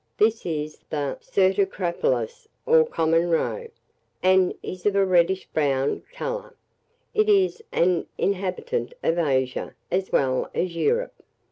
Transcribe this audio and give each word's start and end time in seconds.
This 0.17 0.47
is 0.47 0.79
the 0.89 1.19
Certuscapreolus, 1.21 2.47
or 2.65 2.87
common 2.87 3.29
roe, 3.29 3.67
and 4.23 4.55
is 4.63 4.87
of 4.87 4.95
a 4.95 5.05
reddish 5.05 5.45
brown 5.53 6.01
colour. 6.11 6.55
It 7.13 7.29
is 7.29 7.61
an 7.71 8.07
inhabitant 8.17 8.93
of 9.03 9.19
Asia, 9.19 9.75
as 9.91 10.11
well 10.11 10.49
as 10.55 10.63
of 10.71 10.71
Europe. 10.71 11.13